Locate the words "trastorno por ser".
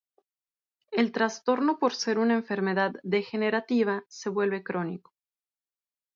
1.11-2.17